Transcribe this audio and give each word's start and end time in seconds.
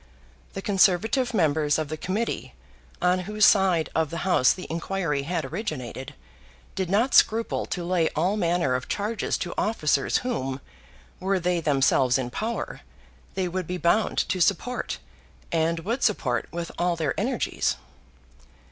The 0.53 0.63
conservative 0.63 1.31
members 1.31 1.77
of 1.77 1.89
the 1.89 1.95
Committee, 1.95 2.55
on 3.03 3.19
whose 3.29 3.45
side 3.45 3.87
of 3.93 4.09
the 4.09 4.25
House 4.25 4.51
the 4.51 4.65
inquiry 4.67 5.21
had 5.21 5.45
originated, 5.45 6.15
did 6.73 6.89
not 6.89 7.13
scruple 7.13 7.67
to 7.67 7.83
lay 7.83 8.09
all 8.15 8.35
manner 8.35 8.73
of 8.73 8.87
charges 8.87 9.37
to 9.37 9.53
officers 9.59 10.17
whom, 10.25 10.59
were 11.19 11.39
they 11.39 11.61
themselves 11.61 12.17
in 12.17 12.31
power, 12.31 12.81
they 13.35 13.47
would 13.47 13.67
be 13.67 13.77
bound 13.77 14.17
to 14.29 14.41
support 14.41 14.97
and 15.51 15.81
would 15.81 16.01
support 16.01 16.47
with 16.51 16.71
all 16.79 16.95
their 16.95 17.13
energies. 17.19 17.75